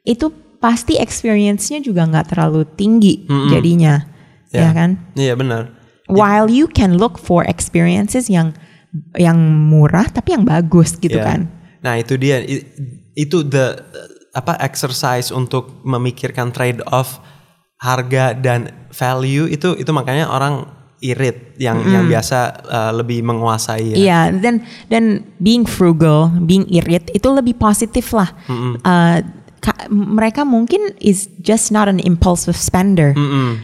Itu 0.01 0.33
pasti 0.57 0.97
experience-nya 0.97 1.79
juga 1.79 2.03
nggak 2.03 2.33
terlalu 2.33 2.65
tinggi 2.73 3.23
jadinya, 3.47 4.01
ya 4.49 4.73
kan? 4.73 4.97
Iya 5.13 5.37
benar. 5.37 5.76
While 6.07 6.47
you 6.47 6.71
can 6.71 6.95
look 6.95 7.19
for 7.19 7.43
experiences 7.43 8.31
yang 8.31 8.55
yang 9.19 9.35
murah 9.67 10.07
tapi 10.07 10.33
yang 10.33 10.47
bagus 10.47 10.95
gitu 10.95 11.19
Iya. 11.19 11.27
kan? 11.27 11.39
Nah 11.83 11.99
itu 11.99 12.15
dia 12.15 12.39
itu 13.13 13.37
the 13.43 13.83
apa 14.31 14.55
exercise 14.63 15.33
untuk 15.33 15.83
memikirkan 15.83 16.53
trade 16.55 16.79
off 16.89 17.19
harga 17.77 18.33
dan 18.33 18.73
value 18.89 19.45
itu 19.49 19.77
itu 19.77 19.91
makanya 19.93 20.29
orang 20.29 20.65
irit 20.97 21.53
yang 21.61 21.77
yang 21.85 22.09
biasa 22.09 22.39
uh, 22.65 22.91
lebih 22.95 23.21
menguasai 23.21 23.93
ya. 23.93 23.97
Iya, 23.97 24.19
dan 24.41 24.65
dan 24.89 25.03
being 25.37 25.61
frugal, 25.69 26.33
being 26.41 26.65
irit 26.73 27.13
itu 27.13 27.29
lebih 27.29 27.53
positif 27.61 28.09
lah. 28.17 28.33
Uh, 28.81 29.21
ka- 29.59 29.87
mereka 29.89 30.41
mungkin 30.41 30.93
is 30.97 31.27
just 31.39 31.69
not 31.69 31.87
an 31.87 31.97
impulsive 31.99 32.55
spender. 32.55 33.13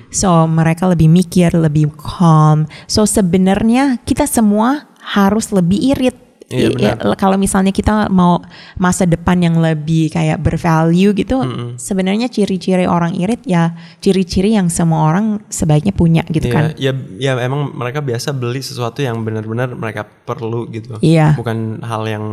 So 0.09 0.45
mereka 0.45 0.87
lebih 0.87 1.07
mikir, 1.07 1.53
lebih 1.53 1.93
calm. 1.95 2.65
So 2.85 3.03
sebenarnya 3.03 4.01
kita 4.03 4.25
semua 4.25 4.89
harus 4.99 5.51
lebih 5.51 5.79
irit. 5.93 6.17
Iya, 6.53 7.01
kalau 7.17 7.33
misalnya 7.33 7.73
kita 7.73 8.13
mau 8.13 8.37
masa 8.77 9.09
depan 9.09 9.41
yang 9.41 9.57
lebih 9.57 10.13
kayak 10.13 10.37
bervalue 10.37 11.09
gitu, 11.17 11.41
sebenarnya 11.81 12.29
ciri-ciri 12.29 12.85
orang 12.85 13.17
irit 13.17 13.41
ya 13.41 13.73
ciri-ciri 13.97 14.53
yang 14.53 14.69
semua 14.69 15.09
orang 15.09 15.41
sebaiknya 15.49 15.97
punya 15.97 16.21
gitu 16.29 16.53
kan. 16.53 16.77
Iya, 16.77 16.93
ya, 17.17 17.33
ya 17.33 17.41
emang 17.41 17.73
mereka 17.73 18.05
biasa 18.05 18.37
beli 18.37 18.61
sesuatu 18.61 19.01
yang 19.01 19.25
benar-benar 19.25 19.73
mereka 19.73 20.05
perlu 20.05 20.69
gitu. 20.69 21.01
Iya. 21.01 21.33
Bukan 21.33 21.81
hal 21.81 22.05
yang 22.05 22.25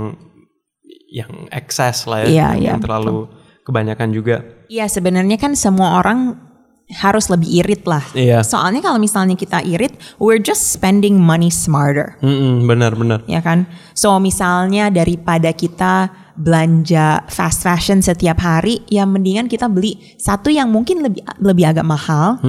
yang 1.09 1.49
excess 1.49 2.05
lah 2.05 2.23
ya, 2.23 2.29
Iya, 2.29 2.49
yang, 2.55 2.61
yang 2.61 2.79
terlalu 2.85 3.25
kebanyakan 3.71 4.11
juga. 4.11 4.43
Iya 4.67 4.91
sebenarnya 4.91 5.39
kan 5.39 5.55
semua 5.55 6.03
orang 6.03 6.51
harus 6.91 7.31
lebih 7.31 7.63
irit 7.63 7.87
lah. 7.87 8.03
Iya. 8.19 8.43
Soalnya 8.43 8.83
kalau 8.83 8.99
misalnya 8.99 9.39
kita 9.39 9.63
irit, 9.63 9.95
we're 10.19 10.43
just 10.43 10.75
spending 10.75 11.15
money 11.23 11.47
smarter, 11.47 12.19
Mm-mm, 12.19 12.67
benar-benar. 12.67 13.23
ya 13.31 13.39
kan? 13.39 13.71
So 13.95 14.19
misalnya 14.19 14.91
daripada 14.91 15.55
kita 15.55 16.11
belanja 16.35 17.23
fast 17.31 17.63
fashion 17.63 18.03
setiap 18.03 18.43
hari, 18.43 18.83
ya 18.91 19.07
mendingan 19.07 19.47
kita 19.47 19.71
beli 19.71 20.03
satu 20.19 20.51
yang 20.51 20.73
mungkin 20.75 21.07
lebih 21.07 21.23
lebih 21.39 21.65
agak 21.71 21.87
mahal, 21.87 22.43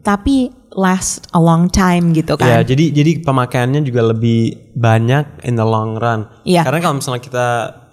tapi 0.00 0.48
last 0.72 1.28
a 1.36 1.40
long 1.40 1.68
time 1.68 2.16
gitu 2.16 2.32
kan? 2.40 2.64
jadi 2.64 2.96
jadi 2.96 3.20
pemakaiannya 3.20 3.84
juga 3.84 4.08
lebih 4.16 4.72
banyak 4.72 5.44
in 5.44 5.60
the 5.60 5.66
long 5.66 6.00
run. 6.00 6.24
Iya. 6.48 6.64
Karena 6.64 6.80
kalau 6.80 6.96
misalnya 6.96 7.20
kita 7.20 7.46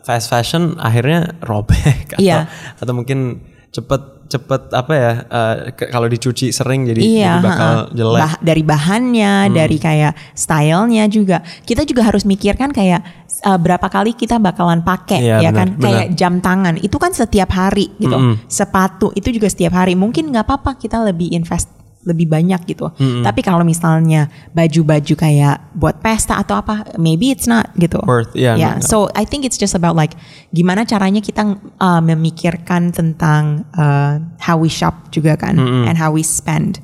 fast 0.09 0.25
fashion 0.27 0.73
akhirnya 0.75 1.37
robek 1.39 1.77
atau 2.17 2.25
Iya. 2.25 2.49
atau 2.75 2.93
mungkin 2.93 3.45
cepet 3.69 4.17
cepet 4.27 4.61
apa 4.71 4.93
ya 4.93 5.11
ke- 5.71 5.89
kalau 5.89 6.05
dicuci 6.05 6.49
sering 6.49 6.85
jadi, 6.85 7.01
Iya, 7.01 7.25
jadi 7.31 7.41
bakal 7.43 7.69
ha-ha. 7.81 7.89
jelek. 7.91 8.21
Bah- 8.21 8.37
dari 8.39 8.61
bahannya, 8.63 9.33
dari 9.49 9.77
kayak 9.77 10.13
stylenya 10.33 11.05
juga. 11.07 11.41
Kita 11.59 11.81
juga 11.81 12.05
harus 12.05 12.21
mikirkan 12.23 12.69
kayak 12.69 13.01
uh, 13.41 13.57
berapa 13.57 13.81
kali 13.81 14.13
kita 14.13 14.37
bakalan 14.37 14.81
pakai, 14.81 15.21
Iya, 15.23 15.37
ya 15.39 15.49
benar, 15.49 15.53
kan? 15.55 15.67
benar. 15.71 15.81
Kayak 15.81 16.07
jam 16.13 16.33
tangan 16.39 16.75
itu 16.77 16.93
kan 16.95 17.09
setiap 17.11 17.49
hari 17.51 17.89
gitu. 17.95 18.13
Sepatu 18.45 19.09
itu 19.13 19.29
juga 19.31 19.49
setiap 19.49 19.73
hari. 19.75 19.93
Mungkin 19.93 20.29
nggak 20.29 20.45
apa-apa 20.45 20.77
kita 20.77 21.01
lebih 21.01 21.29
invest 21.31 21.69
lebih 22.07 22.31
banyak 22.31 22.63
gitu. 22.63 22.87
Tapi 22.95 23.43
kalau 23.43 23.67
misalnya 23.67 24.31
baju-baju 24.55 25.13
kayak 25.19 25.75
buat 25.75 25.99
pesta 25.99 26.39
atau 26.39 26.55
apa, 26.55 26.95
maybe 26.95 27.27
it's 27.27 27.43
not 27.43 27.75
gitu. 27.75 27.99
Worth, 28.07 28.31
iya, 28.39 28.55
Yeah, 28.55 28.79
no, 28.79 28.81
no. 28.81 28.87
So 28.87 28.97
I 29.11 29.27
think 29.27 29.43
it's 29.43 29.59
just 29.59 29.75
about 29.75 29.99
like 29.99 30.15
gimana 30.55 30.87
caranya 30.87 31.19
kita 31.19 31.59
uh, 31.77 31.99
memikirkan 31.99 32.95
tentang 32.95 33.67
uh, 33.75 34.23
how 34.39 34.55
we 34.55 34.71
shop 34.71 35.11
juga 35.11 35.35
kan 35.35 35.59
and 35.59 35.99
how 35.99 36.07
we 36.09 36.23
spend. 36.23 36.79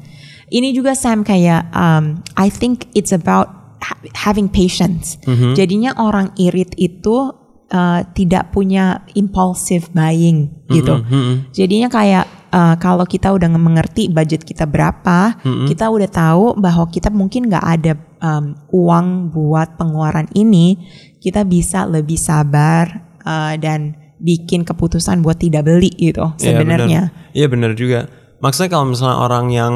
Ini 0.51 0.75
juga 0.75 0.93
Sam 0.93 1.23
kayak 1.23 1.71
um, 1.71 2.19
I 2.35 2.51
think 2.51 2.91
it's 2.91 3.15
about 3.15 3.49
ha- 3.81 3.97
having 4.27 4.51
patience. 4.51 5.15
Jadinya 5.55 5.95
orang 5.95 6.35
irit 6.37 6.75
itu 6.75 7.31
uh, 7.71 7.99
tidak 8.13 8.51
punya 8.51 9.01
impulsive 9.15 9.89
buying 9.95 10.51
gitu. 10.69 11.01
Jadinya 11.49 11.89
kayak 11.89 12.44
uh, 12.55 12.75
kalau 12.79 13.03
kita 13.03 13.35
udah 13.35 13.51
mengerti 13.51 14.07
budget 14.07 14.47
kita 14.47 14.63
berapa, 14.63 15.35
kita 15.67 15.91
udah 15.91 16.09
tahu 16.09 16.55
bahwa 16.55 16.87
kita 16.87 17.11
mungkin 17.11 17.51
nggak 17.51 17.65
ada 17.65 17.93
um, 18.23 18.55
uang 18.71 19.35
buat 19.35 19.75
pengeluaran 19.75 20.31
ini, 20.31 20.79
kita 21.19 21.43
bisa 21.43 21.83
lebih 21.83 22.15
sabar 22.15 23.19
uh, 23.27 23.59
dan 23.59 23.99
bikin 24.15 24.63
keputusan 24.63 25.19
buat 25.19 25.35
tidak 25.35 25.67
beli 25.67 25.91
gitu 25.99 26.31
Iya, 26.39 26.55
sebenarnya. 26.55 27.01
benar. 27.11 27.35
Iya 27.35 27.47
benar 27.51 27.71
juga. 27.75 27.99
Maksudnya 28.39 28.71
kalau 28.71 28.85
misalnya 28.87 29.17
orang 29.19 29.45
yang 29.51 29.75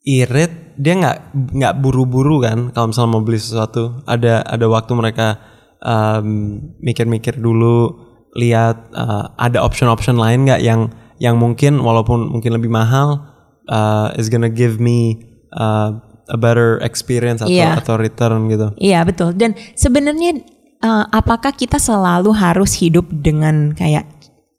irit 0.00 0.80
dia 0.80 0.96
nggak 0.96 1.18
nggak 1.60 1.74
buru-buru 1.84 2.40
kan 2.40 2.72
kalau 2.72 2.88
misalnya 2.88 3.12
mau 3.12 3.20
beli 3.20 3.36
sesuatu 3.36 4.00
ada 4.08 4.40
ada 4.48 4.64
waktu 4.64 4.96
mereka 4.96 5.36
um, 5.84 6.56
mikir-mikir 6.80 7.36
dulu 7.36 8.08
lihat 8.32 8.88
uh, 8.96 9.36
ada 9.36 9.60
option-option 9.60 10.16
lain 10.16 10.48
nggak 10.48 10.62
yang 10.64 10.88
yang 11.20 11.36
mungkin 11.36 11.78
walaupun 11.78 12.32
mungkin 12.32 12.56
lebih 12.56 12.72
mahal 12.72 13.20
uh, 13.68 14.08
is 14.16 14.26
gonna 14.26 14.48
give 14.48 14.80
me 14.80 15.20
uh, 15.52 15.94
a 16.26 16.38
better 16.40 16.80
experience 16.80 17.44
atau 17.44 17.52
Iya. 17.52 17.76
atau 17.76 17.94
return 17.94 18.48
gitu. 18.48 18.72
Iya 18.80 19.04
betul. 19.04 19.36
Dan 19.36 19.52
sebenarnya 19.76 20.40
uh, 20.80 21.04
apakah 21.12 21.52
kita 21.52 21.76
selalu 21.76 22.32
harus 22.32 22.80
hidup 22.80 23.04
dengan 23.10 23.76
kayak 23.76 24.08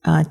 uh, 0.05 0.21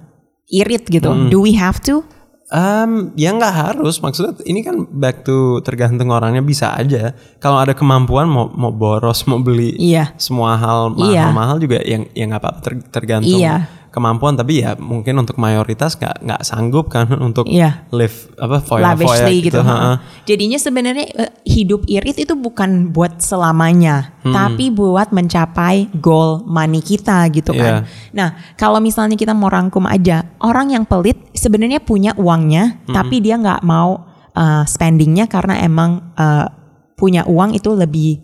irit 0.47 0.87
gitu? 0.87 1.11
Do 1.29 1.43
we 1.43 1.59
have 1.59 1.83
to? 1.85 2.07
Um, 2.51 3.15
ya 3.15 3.31
nggak 3.31 3.55
harus 3.55 4.03
maksudnya 4.03 4.35
ini 4.43 4.67
kan 4.67 4.83
back 4.91 5.23
to 5.23 5.63
tergantung 5.63 6.11
orangnya 6.11 6.43
bisa 6.43 6.75
aja 6.75 7.15
kalau 7.39 7.63
ada 7.63 7.79
kemampuan 7.79 8.27
mau 8.27 8.51
mau 8.51 8.75
boros 8.75 9.23
mau 9.31 9.39
beli 9.39 9.79
Iya. 9.79 10.19
semua 10.19 10.59
hal 10.59 10.91
Iya. 10.99 11.31
mahal-mahal 11.31 11.63
juga 11.63 11.79
yang 11.79 12.11
yang 12.11 12.35
nggak 12.35 12.43
apa-apa 12.43 12.59
ter- 12.59 12.87
tergantung 12.91 13.39
Iya. 13.39 13.71
Kemampuan 13.90 14.38
tapi 14.38 14.62
ya 14.62 14.78
mungkin 14.78 15.18
untuk 15.18 15.35
mayoritas 15.35 15.99
nggak 15.99 16.23
nggak 16.23 16.42
sanggup 16.47 16.87
kan 16.88 17.11
untuk 17.26 17.50
Iya. 17.50 17.87
live 17.90 18.30
apa 18.38 18.62
foya 18.62 18.94
lavishly 18.94 19.50
gitu. 19.50 19.59
ha-ha. 19.61 19.76
ha. 19.76 19.94
Jadinya 20.25 20.56
sebenarnya 20.56 21.06
eh, 21.11 21.32
hidup 21.42 21.85
irit 21.90 22.23
itu 22.23 22.35
bukan 22.38 22.94
buat 22.94 23.18
selamanya, 23.18 24.14
Hmm. 24.23 24.30
tapi 24.37 24.70
buat 24.70 25.11
mencapai 25.11 25.90
goal 25.99 26.44
money 26.47 26.78
kita 26.78 27.26
gitu 27.35 27.50
kan. 27.50 27.82
Iya. 27.82 28.14
Nah, 28.14 28.28
kalau 28.54 28.78
misalnya 28.78 29.16
kita 29.16 29.35
mau 29.35 29.50
rangkum 29.50 29.88
aja, 29.88 30.23
orang 30.38 30.70
yang 30.70 30.85
pelit 30.87 31.18
sebenarnya 31.35 31.82
punya 31.82 32.14
uangnya, 32.14 32.85
Hmm. 32.87 32.94
tapi 32.94 33.18
dia 33.18 33.35
nggak 33.40 33.66
mau 33.66 34.06
uh, 34.37 34.62
spendingnya 34.68 35.26
karena 35.26 35.59
emang 35.61 36.14
uh, 36.14 36.47
punya 36.94 37.25
uang 37.26 37.56
itu 37.56 37.73
lebih 37.75 38.20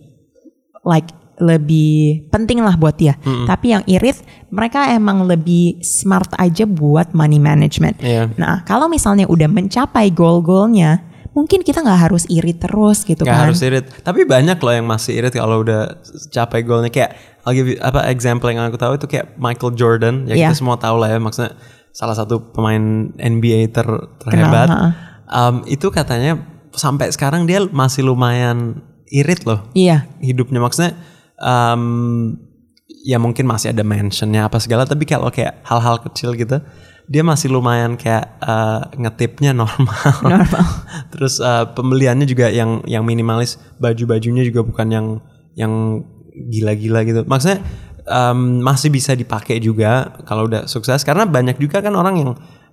like 0.84 1.10
lebih 1.36 2.28
penting 2.28 2.64
lah 2.64 2.74
buat 2.74 2.96
dia. 2.96 3.16
Tapi 3.20 3.72
yang 3.72 3.84
irit 3.84 4.20
mereka 4.48 4.88
emang 4.90 5.24
lebih 5.24 5.80
smart 5.84 6.32
aja 6.36 6.64
buat 6.64 7.12
money 7.12 7.36
management. 7.36 8.00
Iya. 8.00 8.32
Nah, 8.36 8.64
kalau 8.64 8.88
misalnya 8.88 9.28
udah 9.28 9.44
mencapai 9.44 10.08
goal-goalnya, 10.10 11.04
mungkin 11.36 11.60
kita 11.60 11.84
nggak 11.84 12.08
harus 12.08 12.24
irit 12.32 12.56
terus 12.56 13.04
gitu 13.04 13.20
nggak 13.20 13.36
kan? 13.36 13.44
harus 13.52 13.60
irit 13.60 13.84
tapi 14.00 14.24
banyak 14.24 14.56
loh 14.56 14.72
yang 14.72 14.88
masih 14.88 15.20
irit 15.20 15.36
kalau 15.36 15.60
udah 15.60 16.00
capai 16.32 16.64
goalnya 16.64 16.88
kayak 16.88 17.12
I'll 17.44 17.52
give 17.52 17.68
you, 17.68 17.76
apa 17.84 18.08
example 18.08 18.48
yang 18.48 18.64
aku 18.64 18.80
tahu 18.80 18.96
itu 18.96 19.04
kayak 19.04 19.36
Michael 19.36 19.76
Jordan 19.76 20.24
ya 20.24 20.32
Iya. 20.32 20.48
kita 20.48 20.64
semua 20.64 20.80
tahu 20.80 20.96
lah 20.96 21.12
ya 21.12 21.20
maksudnya 21.20 21.52
salah 21.92 22.16
satu 22.16 22.40
pemain 22.56 23.12
NBA 23.20 23.68
ter, 23.68 23.84
terhebat 24.24 24.68
ha-ha. 24.72 24.88
Um, 25.28 25.60
itu 25.68 25.92
katanya 25.92 26.40
sampai 26.72 27.12
sekarang 27.12 27.44
dia 27.44 27.60
masih 27.68 28.08
lumayan 28.08 28.80
irit 29.12 29.44
loh 29.44 29.60
Iya, 29.76 30.08
hidupnya 30.24 30.56
maksudnya 30.56 30.96
um, 31.40 32.34
ya 33.06 33.22
mungkin 33.22 33.46
masih 33.46 33.70
ada 33.70 33.86
mentionnya 33.86 34.46
apa 34.50 34.58
segala 34.58 34.82
tapi 34.82 35.06
kalau 35.06 35.30
kayak 35.30 35.62
hal-hal 35.62 36.02
kecil 36.02 36.34
gitu 36.34 36.58
dia 37.06 37.22
masih 37.22 37.54
lumayan 37.54 37.94
kayak 37.94 38.34
uh, 38.42 38.90
ngetipnya 38.98 39.54
normal. 39.62 40.10
Normal. 40.26 40.66
Terus 41.14 41.38
uh, 41.38 41.70
pembeliannya 41.70 42.26
juga 42.26 42.50
yang 42.50 42.82
yang 42.84 43.06
minimalis, 43.06 43.62
baju-bajunya 43.78 44.42
juga 44.42 44.66
bukan 44.66 44.88
yang 44.90 45.06
yang 45.54 46.02
gila-gila 46.50 47.06
gitu. 47.06 47.22
Maksudnya 47.22 47.62
um, 48.10 48.60
masih 48.60 48.90
bisa 48.90 49.14
dipakai 49.14 49.62
juga 49.62 50.18
kalau 50.26 50.50
udah 50.50 50.66
sukses 50.66 51.06
karena 51.06 51.24
banyak 51.24 51.56
juga 51.62 51.78
kan 51.78 51.94
orang 51.94 52.14
yang 52.18 52.30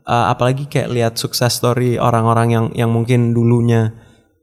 uh, 0.10 0.26
apalagi 0.34 0.66
kayak 0.66 0.90
lihat 0.92 1.14
sukses 1.16 1.54
story 1.54 2.02
orang-orang 2.02 2.48
yang 2.52 2.66
yang 2.74 2.90
mungkin 2.90 3.32
dulunya 3.38 3.94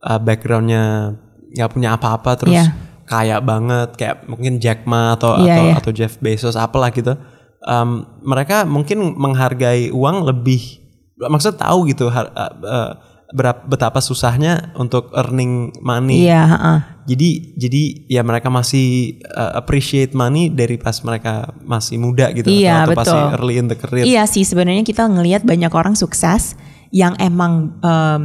uh, 0.07 0.23
backgroundnya 0.23 1.15
nggak 1.51 1.71
punya 1.75 1.99
apa-apa 1.99 2.33
terus 2.39 2.55
Iya. 2.55 2.90
Kaya 3.11 3.43
banget 3.43 3.99
kayak 3.99 4.31
mungkin 4.31 4.63
Jack 4.63 4.87
Ma 4.87 5.19
atau 5.19 5.35
Iya, 5.43 5.59
atau 5.59 5.65
iya. 5.67 5.75
atau 5.75 5.91
Jeff 5.91 6.15
Bezos 6.23 6.55
apalah 6.55 6.95
gitu. 6.95 7.19
Um, 7.61 8.07
mereka 8.23 8.63
mungkin 8.63 9.19
menghargai 9.19 9.91
uang 9.91 10.23
lebih 10.23 10.79
maksud 11.21 11.59
tahu 11.59 11.91
gitu 11.91 12.07
har- 12.09 12.31
uh, 12.33 12.55
uh, 12.63 12.91
berapa 13.31 13.63
betapa 13.67 13.99
susahnya 14.03 14.73
untuk 14.75 15.11
earning 15.15 15.71
money. 15.83 16.27
Iya, 16.27 16.43
heeh. 16.51 16.79
Jadi 17.11 17.31
jadi 17.59 17.83
ya 18.07 18.23
mereka 18.23 18.51
masih 18.51 19.19
uh, 19.27 19.59
appreciate 19.59 20.15
money 20.15 20.47
dari 20.51 20.79
pas 20.79 20.95
mereka 21.03 21.51
masih 21.63 21.99
muda 21.99 22.31
gitu 22.31 22.47
Iya, 22.47 22.87
atau, 22.87 22.95
betul. 22.95 23.23
early 23.37 23.55
in 23.59 23.67
the 23.67 23.79
career. 23.79 24.07
Iya 24.07 24.27
sih 24.31 24.47
sebenarnya 24.47 24.87
kita 24.87 25.07
ngelihat 25.07 25.43
banyak 25.43 25.71
orang 25.75 25.99
sukses 25.99 26.55
yang 26.91 27.15
emang 27.23 27.75
em, 27.83 28.23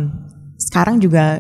sekarang 0.57 0.97
juga 0.97 1.37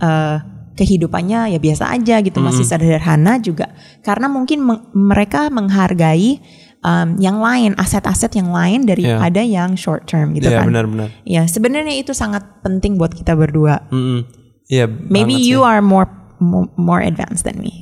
eh, 0.00 0.38
kehidupannya 0.74 1.54
ya 1.54 1.58
biasa 1.58 1.86
aja 1.88 2.18
gitu 2.18 2.38
masih 2.38 2.66
sederhana 2.66 3.38
juga 3.38 3.70
karena 4.02 4.26
mungkin 4.26 4.58
meng- 4.60 4.84
mereka 4.90 5.46
menghargai 5.48 6.42
em, 6.80 7.08
yang 7.16 7.38
lain 7.38 7.72
aset-aset 7.74 8.34
yang 8.34 8.50
lain 8.50 8.82
daripada 8.82 9.38
yang 9.40 9.72
short 9.74 10.04
term 10.04 10.34
gitu 10.34 10.50
Iya 10.50 10.60
kan. 10.60 10.66
benar-benar. 10.68 11.08
Iya 11.22 11.46
sebenarnya 11.46 11.94
itu 11.94 12.10
sangat 12.10 12.42
penting 12.60 12.98
buat 12.98 13.10
kita 13.10 13.32
berdua. 13.32 13.86
Mm-mm. 13.88 14.26
Iya. 14.66 14.90
Maybe 14.90 15.38
banget 15.38 15.48
you 15.48 15.60
sih. 15.60 15.68
are 15.68 15.80
more 15.80 16.08
mo- 16.40 16.72
more 16.74 17.00
advanced 17.00 17.44
than 17.44 17.56
me. 17.56 17.80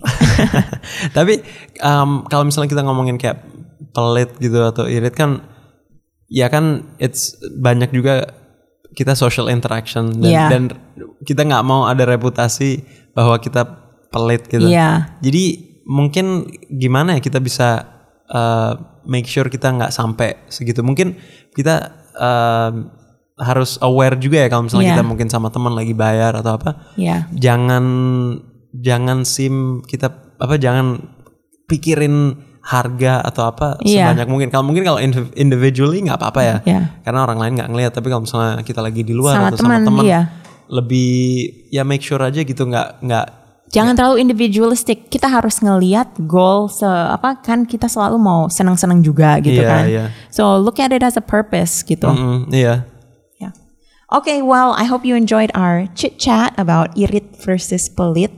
Tapi 1.17 1.41
um, 1.81 2.27
kalau 2.29 2.45
misalnya 2.45 2.71
kita 2.71 2.83
ngomongin 2.83 3.17
kayak 3.17 3.43
pelit 3.93 4.31
gitu 4.37 4.59
atau 4.63 4.85
irit 4.85 5.13
kan, 5.13 5.43
ya 6.27 6.47
kan 6.47 6.95
it's 6.97 7.33
banyak 7.57 7.91
juga 7.91 8.42
kita 8.93 9.13
social 9.13 9.49
interaction 9.49 10.13
dan, 10.21 10.31
Iya. 10.31 10.47
dan 10.49 10.63
kita 11.23 11.43
nggak 11.43 11.65
mau 11.65 11.87
ada 11.87 12.05
reputasi 12.05 12.85
bahwa 13.13 13.37
kita 13.37 13.65
pelit 14.09 14.45
gitu. 14.47 14.69
Iya. 14.69 15.17
Jadi 15.21 15.45
mungkin 15.89 16.47
gimana 16.69 17.17
ya 17.17 17.21
kita 17.21 17.41
bisa 17.41 17.83
uh, 18.29 18.73
make 19.05 19.27
sure 19.27 19.49
kita 19.49 19.73
nggak 19.73 19.91
sampai 19.91 20.37
segitu. 20.47 20.85
Mungkin 20.85 21.17
kita 21.53 21.91
um, 22.15 22.93
harus 23.41 23.81
aware 23.81 24.15
juga 24.17 24.45
ya 24.45 24.49
kalau 24.53 24.69
misalnya 24.69 24.93
Iya. 24.93 24.95
kita 25.01 25.05
mungkin 25.09 25.29
sama 25.29 25.49
teman 25.49 25.73
lagi 25.73 25.97
bayar 25.97 26.37
atau 26.37 26.61
apa 26.61 26.93
Iya. 26.95 27.27
jangan 27.33 27.85
jangan 28.77 29.25
sim 29.25 29.81
kita 29.83 30.13
apa 30.37 30.61
jangan 30.61 31.01
pikirin 31.67 32.37
harga 32.63 33.19
atau 33.21 33.51
apa 33.51 33.75
Iya. 33.83 34.07
sebanyak 34.07 34.27
mungkin 34.27 34.49
kalau 34.49 34.65
mungkin 34.65 34.83
kalau 34.83 34.99
indiv- 34.99 35.35
individually 35.35 35.99
nggak 36.01 36.15
apa-apa 36.17 36.41
ya 36.41 36.57
Iya. 36.63 36.81
karena 37.03 37.21
orang 37.23 37.39
lain 37.39 37.53
nggak 37.59 37.71
ngelihat 37.71 37.93
tapi 37.93 38.07
kalau 38.07 38.23
misalnya 38.23 38.63
kita 38.63 38.79
lagi 38.79 39.03
di 39.03 39.11
luar 39.11 39.35
Sama 39.35 39.47
atau 39.51 39.59
teman, 39.59 39.83
sama 39.83 39.87
teman 39.91 40.05
iya. 40.07 40.21
lebih 40.71 41.13
ya 41.69 41.83
make 41.83 42.01
sure 42.01 42.23
aja 42.23 42.41
gitu 42.41 42.63
nggak 42.63 43.03
nggak 43.03 43.27
Jangan 43.73 43.97
terlalu 43.97 44.21
individualistic. 44.21 45.09
Kita 45.09 45.33
harus 45.33 45.57
ngeliat 45.65 46.21
goal 46.29 46.69
se 46.69 46.85
apa 46.85 47.41
kan 47.41 47.65
kita 47.65 47.89
selalu 47.89 48.21
mau 48.21 48.45
senang-senang 48.53 49.01
juga 49.01 49.41
gitu 49.41 49.65
Iya, 49.65 49.71
kan. 49.73 49.83
iya. 49.89 50.05
So 50.29 50.61
look 50.61 50.77
at 50.77 50.93
it 50.93 51.01
as 51.01 51.17
a 51.17 51.25
purpose 51.25 51.81
gitu. 51.81 52.05
Mm, 52.05 52.53
iya 52.53 52.85
Yeah. 53.41 53.57
Okay, 54.13 54.45
well, 54.45 54.77
I 54.77 54.85
hope 54.85 55.09
you 55.09 55.17
enjoyed 55.17 55.49
our 55.57 55.89
chit 55.97 56.21
chat 56.21 56.53
about 56.61 56.93
irit 57.01 57.33
versus 57.41 57.89
pelit. 57.89 58.29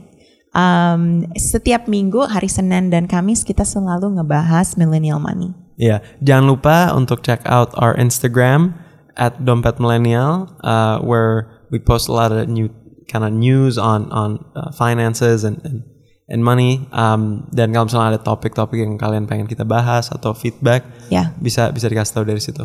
Um, 0.55 1.27
setiap 1.35 1.91
minggu 1.91 2.31
hari 2.31 2.47
Senin 2.47 2.87
dan 2.87 3.11
Kamis 3.11 3.43
kita 3.43 3.67
selalu 3.67 4.15
ngebahas 4.15 4.79
millennial 4.79 5.19
money. 5.19 5.51
Iya, 5.75 5.99
jangan 6.23 6.45
lupa 6.47 6.77
untuk 6.95 7.19
check 7.19 7.43
out 7.43 7.75
our 7.75 7.91
Instagram 7.99 8.71
at 9.19 9.43
dompet 9.43 9.83
millennial, 9.83 10.47
uh, 10.63 11.03
where 11.03 11.51
we 11.67 11.75
post 11.75 12.07
a 12.07 12.15
lot 12.15 12.31
of 12.31 12.47
new 12.47 12.71
kind 13.11 13.27
of 13.27 13.35
news 13.35 13.75
on 13.75 14.07
on 14.15 14.39
uh, 14.55 14.71
finances 14.71 15.43
and, 15.43 15.59
and 15.67 15.83
and 16.31 16.39
money. 16.39 16.87
Um, 16.95 17.51
dan 17.51 17.75
kalau 17.75 17.91
misalnya 17.91 18.15
ada 18.15 18.21
topik-topik 18.23 18.79
yang 18.79 18.95
kalian 18.95 19.27
pengen 19.27 19.51
kita 19.51 19.67
bahas 19.67 20.07
atau 20.07 20.31
feedback, 20.31 20.87
Ya. 21.11 21.35
bisa 21.43 21.67
bisa 21.75 21.91
dikasih 21.91 22.15
tahu 22.15 22.25
dari 22.31 22.39
situ. 22.39 22.63